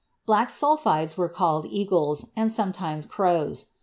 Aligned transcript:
Black 0.25 0.49
sulphides 0.49 1.15
were 1.15 1.29
called 1.29 1.67
"eagles," 1.67 2.25
and 2.35 2.51
sometimes 2.51 3.05
"crows." 3.05 3.67